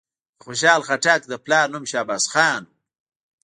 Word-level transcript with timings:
د 0.37 0.39
خوشحال 0.45 0.81
خان 0.87 0.97
خټک 0.99 1.21
د 1.27 1.33
پلار 1.45 1.65
نوم 1.73 1.85
شهباز 1.91 2.23
خان 2.33 2.61
وو. 2.65 2.73